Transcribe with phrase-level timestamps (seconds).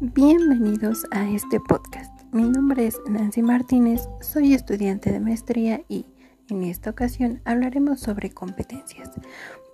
[0.00, 2.22] Bienvenidos a este podcast.
[2.30, 6.06] Mi nombre es Nancy Martínez, soy estudiante de maestría y
[6.48, 9.10] en esta ocasión hablaremos sobre competencias,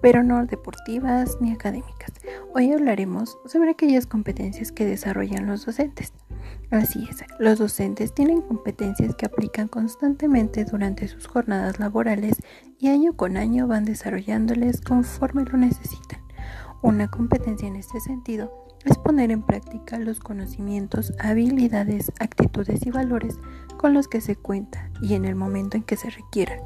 [0.01, 2.11] pero no deportivas ni académicas.
[2.55, 6.15] Hoy hablaremos sobre aquellas competencias que desarrollan los docentes.
[6.71, 12.39] Así es, los docentes tienen competencias que aplican constantemente durante sus jornadas laborales
[12.79, 16.21] y año con año van desarrollándoles conforme lo necesitan.
[16.81, 23.39] Una competencia en este sentido es poner en práctica los conocimientos, habilidades, actitudes y valores
[23.77, 26.61] con los que se cuenta y en el momento en que se requieran.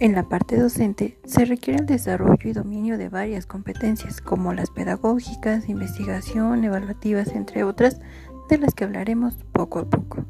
[0.00, 4.70] En la parte docente se requiere el desarrollo y dominio de varias competencias como las
[4.70, 8.00] pedagógicas, investigación, evaluativas, entre otras,
[8.48, 10.24] de las que hablaremos poco a poco.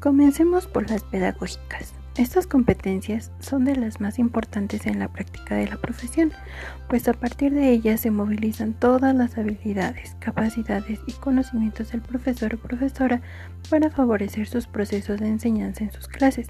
[0.00, 1.99] Comencemos por las pedagógicas.
[2.16, 6.32] Estas competencias son de las más importantes en la práctica de la profesión,
[6.88, 12.54] pues a partir de ellas se movilizan todas las habilidades, capacidades y conocimientos del profesor
[12.54, 13.22] o profesora
[13.70, 16.48] para favorecer sus procesos de enseñanza en sus clases.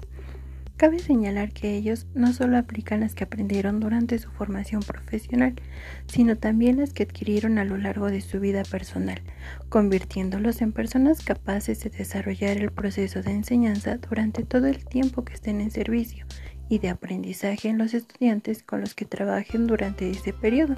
[0.81, 5.53] Cabe señalar que ellos no solo aplican las que aprendieron durante su formación profesional,
[6.07, 9.21] sino también las que adquirieron a lo largo de su vida personal,
[9.69, 15.35] convirtiéndolos en personas capaces de desarrollar el proceso de enseñanza durante todo el tiempo que
[15.35, 16.25] estén en servicio
[16.67, 20.77] y de aprendizaje en los estudiantes con los que trabajen durante ese periodo.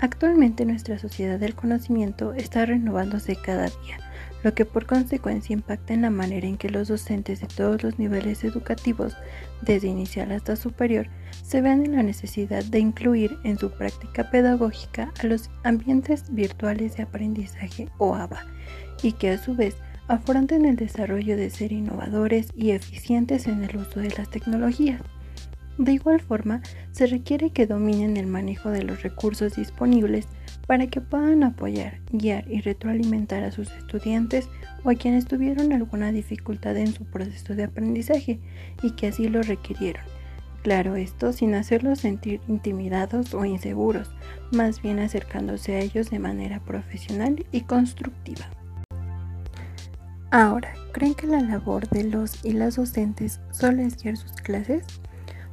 [0.00, 4.03] Actualmente nuestra sociedad del conocimiento está renovándose cada día
[4.44, 7.98] lo que por consecuencia impacta en la manera en que los docentes de todos los
[7.98, 9.16] niveles educativos,
[9.62, 11.08] desde inicial hasta superior,
[11.42, 16.96] se ven en la necesidad de incluir en su práctica pedagógica a los ambientes virtuales
[16.96, 18.44] de aprendizaje o ABA,
[19.02, 19.76] y que a su vez
[20.08, 25.00] afronten el desarrollo de ser innovadores y eficientes en el uso de las tecnologías.
[25.78, 26.60] De igual forma,
[26.92, 30.28] se requiere que dominen el manejo de los recursos disponibles
[30.66, 34.48] para que puedan apoyar, guiar y retroalimentar a sus estudiantes
[34.82, 38.40] o a quienes tuvieron alguna dificultad en su proceso de aprendizaje
[38.82, 40.04] y que así lo requirieron.
[40.62, 44.10] Claro, esto sin hacerlos sentir intimidados o inseguros,
[44.50, 48.48] más bien acercándose a ellos de manera profesional y constructiva.
[50.30, 54.84] Ahora, ¿creen que la labor de los y las docentes solo es guiar sus clases?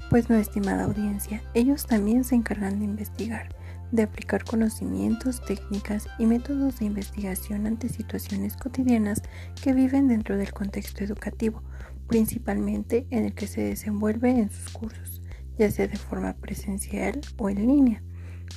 [0.09, 3.49] Pues no, estimada audiencia, ellos también se encargan de investigar,
[3.91, 9.21] de aplicar conocimientos, técnicas y métodos de investigación ante situaciones cotidianas
[9.61, 11.61] que viven dentro del contexto educativo,
[12.07, 15.21] principalmente en el que se desenvuelve en sus cursos,
[15.57, 18.03] ya sea de forma presencial o en línea.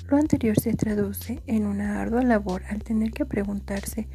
[0.08, 4.08] Lo anterior se traduce en una ardua labor al tener que preguntarse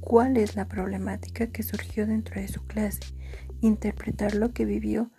[0.00, 3.00] cuál es la problemática que surgió dentro de su clase,
[3.60, 5.10] interpretar lo que vivió,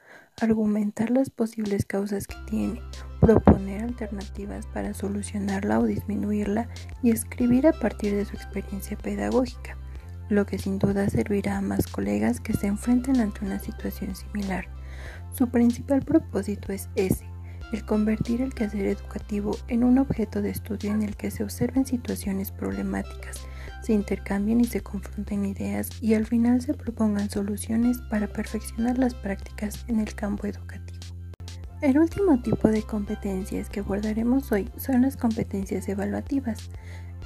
[0.42, 2.82] argumentar las posibles causas que tiene,
[3.28, 6.70] proponer alternativas para solucionarla o disminuirla
[7.04, 9.76] y escribir a partir de su experiencia pedagógica,
[10.30, 14.70] lo que sin duda servirá a más colegas que se enfrenten ante una situación similar.
[15.38, 17.26] Su principal propósito es ese,
[17.74, 21.86] el convertir el quehacer educativo en un objeto de estudio en el que se observen
[21.86, 23.42] situaciones problemáticas,
[23.82, 29.16] se intercambien y se confronten ideas y al final se propongan soluciones para perfeccionar las
[29.16, 30.97] prácticas en el campo educativo.
[31.80, 36.72] El último tipo de competencias que abordaremos hoy son las competencias evaluativas.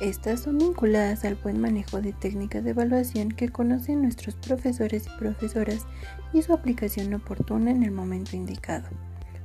[0.01, 5.17] Estas son vinculadas al buen manejo de técnicas de evaluación que conocen nuestros profesores y
[5.17, 5.85] profesoras
[6.33, 8.89] y su aplicación oportuna en el momento indicado.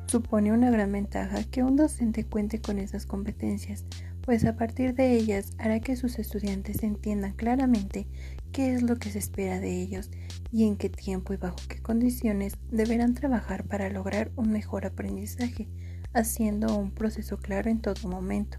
[0.07, 3.85] Supone una gran ventaja que un docente cuente con esas competencias,
[4.27, 8.09] pues a partir de ellas hará que sus estudiantes entiendan claramente
[8.53, 10.11] qué es lo que se espera de ellos
[10.51, 15.69] y en qué tiempo y bajo qué condiciones deberán trabajar para lograr un mejor aprendizaje,
[16.13, 18.59] haciendo un proceso claro en todo momento.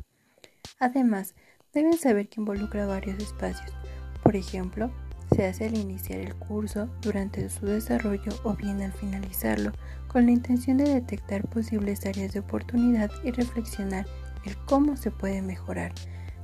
[0.79, 1.35] Además,
[1.73, 3.71] deben saber que involucra varios espacios.
[4.23, 4.89] Por ejemplo,
[5.35, 9.73] se hace al iniciar el curso, durante su desarrollo o bien al finalizarlo,
[10.07, 14.05] con la intención de detectar posibles áreas de oportunidad y reflexionar
[14.47, 15.91] el cómo se puede mejorar,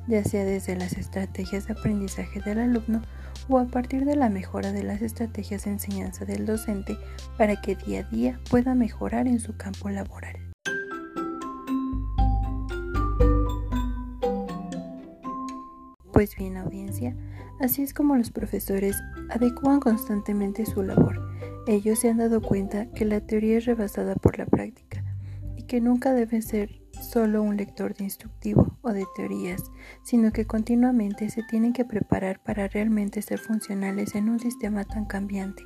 [0.07, 3.01] ya sea desde las estrategias de aprendizaje del alumno
[3.49, 6.97] o a partir de la mejora de las estrategias de enseñanza del docente
[7.37, 10.35] para que día a día pueda mejorar en su campo laboral.
[16.11, 17.15] Pues bien, audiencia,
[17.59, 18.95] así es como los profesores
[19.29, 21.19] adecuan constantemente su labor.
[21.65, 25.03] Ellos se han dado cuenta que la teoría es rebasada por la práctica
[25.57, 26.82] y que nunca debe ser
[27.13, 29.71] solo un lector de instructivo o de teorías,
[30.01, 35.05] sino que continuamente se tienen que preparar para realmente ser funcionales en un sistema tan
[35.05, 35.63] cambiante.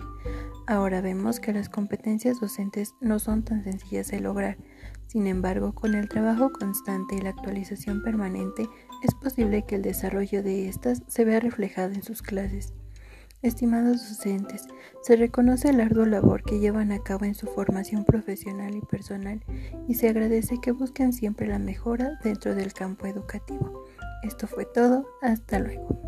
[0.68, 4.58] Ahora vemos que las competencias docentes no son tan sencillas de lograr,
[5.08, 8.68] Sin embargo, con el trabajo constante y la actualización permanente,
[9.04, 12.74] es posible que el desarrollo de estas se vea reflejado en sus clases.
[13.44, 14.66] Estimados docentes,
[15.04, 19.44] se reconoce el arduo labor que llevan a cabo en su formación profesional y personal
[19.88, 23.86] y se agradece que busquen siempre la mejora dentro del campo educativo.
[24.24, 26.07] Esto fue todo, hasta luego.